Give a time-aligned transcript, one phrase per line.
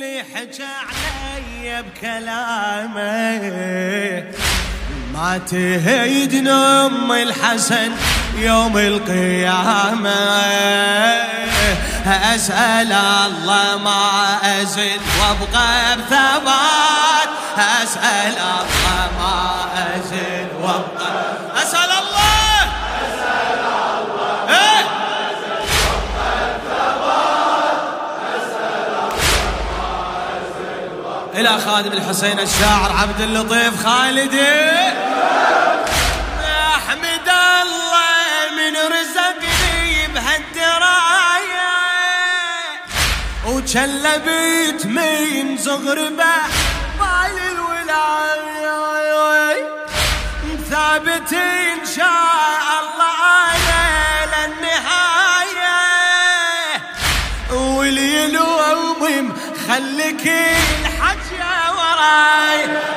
[0.00, 3.42] اللي حكى علي بكلامه.
[5.12, 7.92] ما تهيد نم الحسن
[8.36, 10.10] يوم القيامة.
[12.06, 17.28] أسأل الله ما أزل وأبقى بثبات
[17.82, 19.64] أسأل الله ما
[19.96, 21.29] أزل وأبقى
[31.40, 34.70] إلى خادم الحسين الشاعر عبد اللطيف خالدي
[36.76, 37.28] أحمد
[37.62, 41.70] الله من رزقني بهالدراية.
[43.46, 46.34] وجلبت من زغربة
[47.00, 48.80] مال الولاية.
[50.70, 53.56] ثابت إن شاء الله
[54.24, 55.78] أنا للنهاية
[57.50, 59.32] واليلوم
[59.68, 60.26] خليك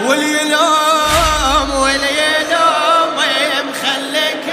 [0.08, 3.18] واليلوم واليلوم
[3.70, 4.46] مخليك.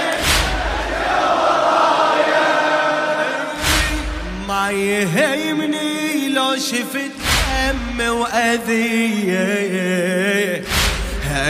[4.47, 7.15] ما يهمني لو شفت
[7.49, 9.41] هم وأذية.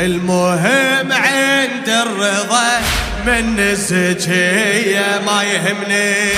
[0.01, 2.81] المهم عند الرضا
[3.25, 6.31] من الزكية ما يهمني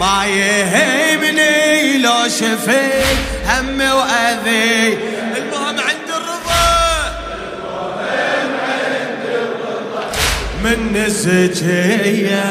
[0.00, 4.77] ما يهمني لو شفت هم وأذي
[10.76, 12.44] من الزكية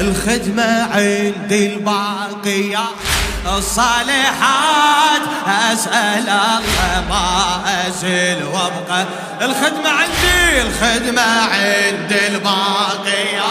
[0.00, 2.84] الخدمة عندي الباقية
[3.58, 5.20] الصالحات
[5.72, 9.06] أسأل الله ما أزل وأبقى.
[9.42, 13.50] الخدمة عندي الخدمة عندي الباقية.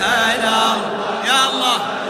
[0.00, 0.76] أسأل الله
[1.26, 2.00] يا الله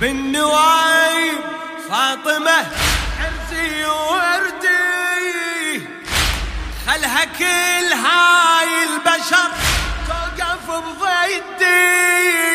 [0.00, 1.38] بالنوايب
[1.90, 2.66] فاطمة
[3.20, 4.68] عرسي وردي
[6.86, 9.50] خلها كل هاي البشر
[10.08, 12.49] توقف بضيدي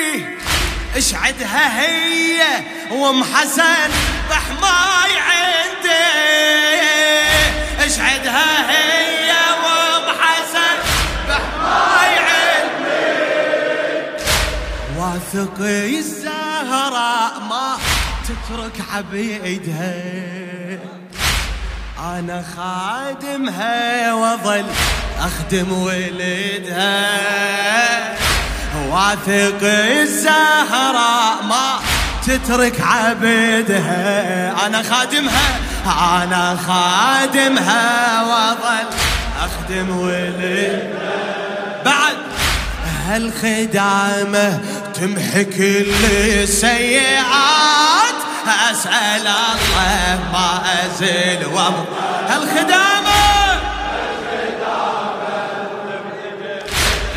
[0.96, 2.42] اشعدها هي
[2.92, 3.92] وام حسن
[4.30, 6.06] بحماي عندي
[7.80, 9.32] اشعدها هي
[9.64, 10.78] وام حسن
[11.30, 13.06] بحماي عندي
[14.98, 17.78] واثق الزهراء ما
[18.28, 19.94] تترك عبيدها.
[22.00, 24.66] أنا خادمها واظل
[25.20, 27.06] أخدم ولدها.
[28.96, 31.80] واثق الزهراء ما
[32.28, 34.56] تترك عبدها.
[34.66, 35.60] أنا خادمها
[36.24, 38.88] أنا خادمها وأظل
[39.44, 40.80] أخدم ولدها
[41.86, 42.16] بعد
[43.08, 44.60] هالخدامة
[44.94, 46.06] تمحي كل
[46.44, 47.26] السيئات.
[48.72, 51.86] أسأل الله ما أزل وابقى
[52.30, 53.16] هالخدامة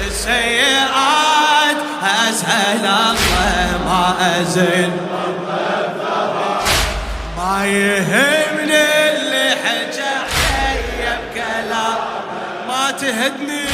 [0.06, 0.87] السيئات
[2.48, 4.90] أسأل الله ما أزل
[7.38, 11.98] ما يهمني اللي حكى علي بكلام
[12.68, 13.64] ما تهدني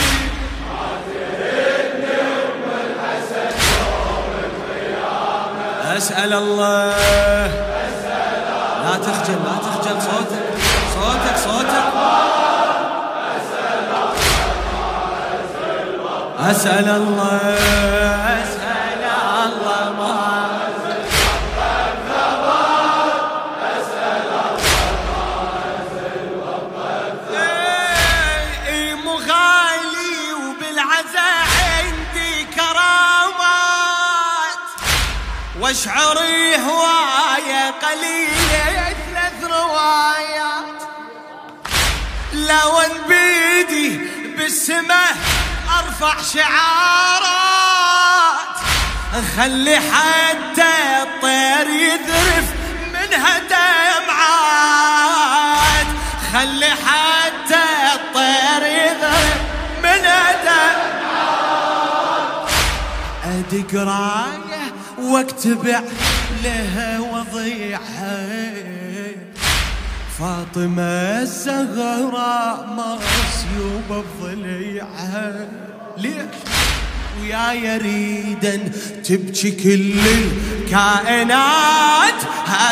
[5.96, 6.94] أسأل الله
[8.84, 10.42] لا تخجل لا تخجل صوتك
[10.94, 11.84] صوتك صوتك
[16.50, 18.63] أسأل الله أسأل الله.
[35.74, 40.80] واشعري هواية قليلة ثلاث روايات.
[42.32, 43.88] لو ان بيدي
[44.36, 45.16] بالسماء
[45.78, 47.74] أرفع شعارات.
[49.36, 50.72] خلي حتى
[51.02, 52.46] الطير يذرف
[52.92, 54.66] منها دمعات.
[56.32, 59.40] خلي حتى الطير يذرف
[59.82, 60.84] منها دمعات.
[63.24, 64.53] أدق راية
[64.98, 65.66] واكتب
[66.44, 68.26] لها وضيعها
[70.18, 70.82] فاطمة
[71.22, 75.48] الزهراء مصيوبة بضليعها
[75.98, 76.14] ليش
[77.20, 78.56] ويا يريدا
[79.04, 80.00] تبكي كل
[80.62, 82.20] الكائنات.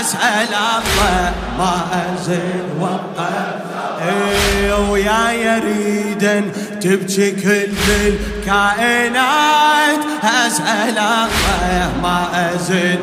[0.01, 3.63] أسأل الله ما أزل وقف.
[4.03, 7.69] إيه ويا يريدا تبكي كل
[8.07, 12.99] الكائنات أسأل الله ما أزل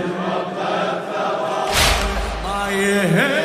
[2.43, 3.38] ما يهم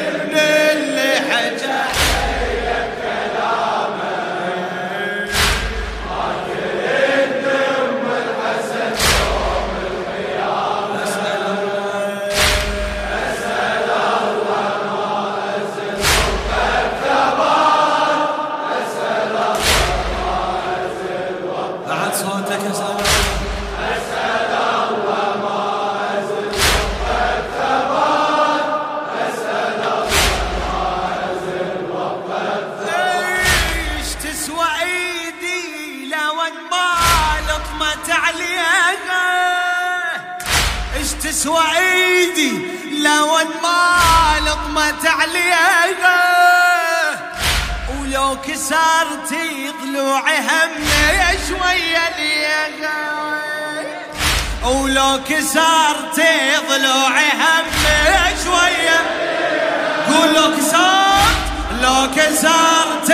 [41.44, 42.52] تسوى ايدي
[42.90, 46.14] لو ما لطمت عليها.
[48.00, 53.00] ولو كسرتي ضلوعي همي شوية ليها.
[54.64, 56.32] ولو كسرتي
[56.68, 58.98] ضلوعي همي شوية.
[60.08, 61.36] قول لو كسرت
[61.82, 63.13] لو كسرتي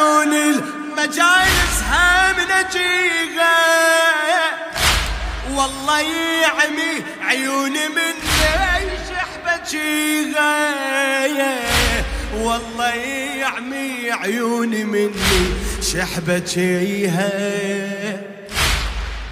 [0.00, 3.56] ممنون المجالس هم نجيها
[5.50, 6.00] والله
[6.42, 8.14] يعمي عيوني من
[9.10, 10.70] شحبة جيها
[12.34, 12.94] والله
[13.38, 15.12] يعمي عيوني مني
[15.92, 17.30] شحبة جيها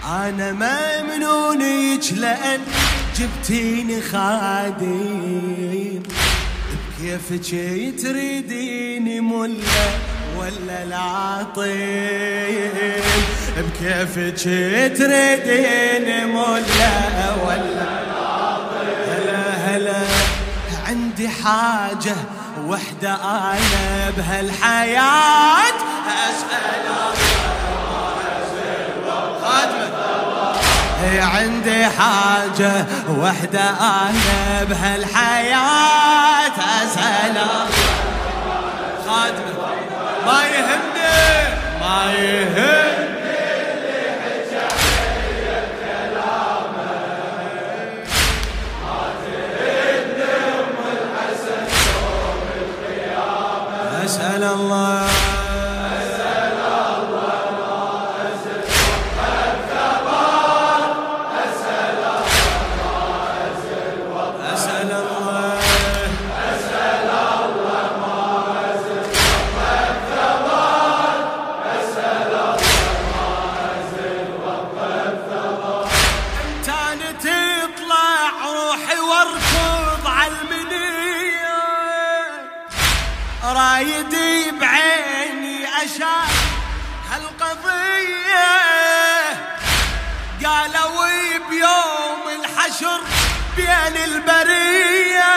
[0.05, 2.61] أنا ممنونك لأن
[3.19, 6.03] جبتيني خادم.
[7.01, 9.89] كيف جي تريديني ملا
[10.39, 12.71] ولا العطيم
[13.59, 17.89] بكيف جي تريديني ملا ولا
[19.07, 20.03] هلا هلا
[20.87, 22.17] عندي حاجة
[22.67, 25.75] وحدة أنا بهالحياة.
[26.07, 26.79] أسأل
[31.21, 32.87] عندي حاجة
[33.19, 36.49] وحدة أنا بهالحياة.
[36.85, 37.37] أسأل
[39.07, 39.78] خادمة.
[40.29, 41.49] ما يهمني
[41.81, 43.09] ما يهمني
[54.05, 55.18] أسأل الله.
[83.53, 86.49] رايدي بعيني أشاف
[87.11, 88.49] هالقضية
[90.45, 91.09] قالوا
[91.51, 93.01] بيوم الحشر
[93.57, 95.35] بين البرية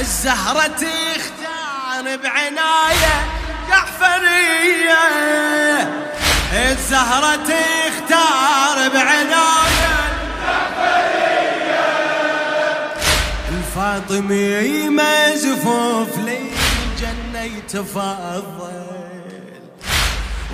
[0.00, 3.26] الزهرة تختار بعناية
[3.68, 5.02] جعفرية
[6.52, 9.92] الزهرة تختار بعناية
[13.48, 16.18] الفاطمي مزفوف
[17.74, 18.82] لي يتفضل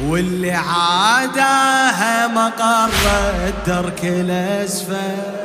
[0.03, 2.91] واللي عاداها مقر
[3.49, 5.39] الدرك الأسفل.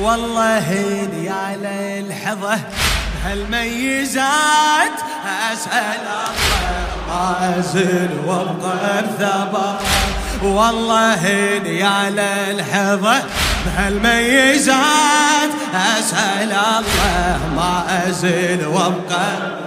[0.00, 0.72] والله
[1.22, 2.58] يا للحظة
[3.24, 4.98] هالميزات
[5.52, 9.80] أسأل الله ما أزل وابقى بثبات
[10.42, 11.26] والله
[11.66, 13.22] يا للحظة
[13.66, 19.62] بهالميزات أسأل الله ما أزل وابقى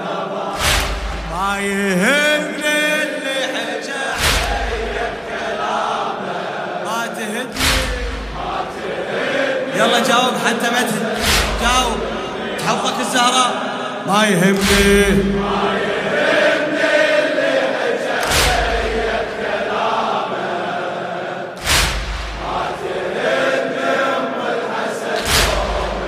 [1.36, 4.04] ما يهمني اللي حجى
[4.52, 4.84] علي
[6.86, 7.76] ما تهدني
[8.36, 10.82] ما تهدني يلا جاوب حتى ما
[11.62, 12.00] جاوب.
[12.60, 13.52] تحفظك الزهراء
[14.08, 18.20] ما يهمني ما يهمني اللي حجى
[19.72, 19.88] ما
[23.44, 24.26] ام يوم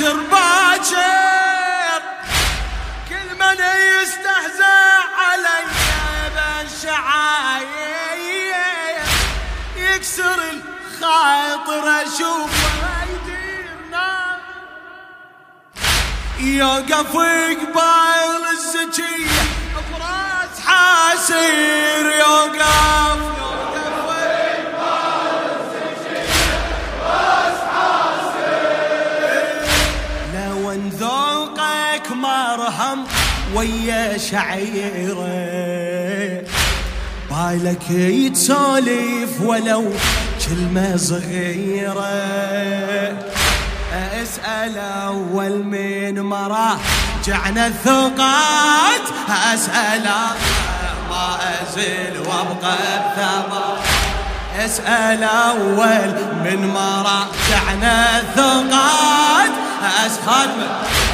[0.00, 2.02] الحشر باكر
[3.08, 3.58] كل من
[4.02, 4.78] يستهزأ
[5.18, 5.64] علي
[6.34, 7.68] بالشعاير
[9.76, 14.10] يكسر الخاطر اشوفه يديرنا.
[16.38, 19.42] يوقف قبال الزكية
[19.92, 23.47] براس حاسير يوقف.
[34.30, 35.28] شعيره.
[37.30, 39.92] بالك يتسولف ولو
[40.46, 42.02] كلمة صغيرة.
[44.22, 46.80] أسأل أول من مرة
[47.26, 49.06] جعنا الثقات.
[49.54, 50.04] أسأل
[51.10, 53.78] ما أزل وأبقى الثبات
[54.64, 56.12] أسأل أول
[56.44, 59.50] من مرة جعنا الثقات.
[60.06, 61.07] أس خادمه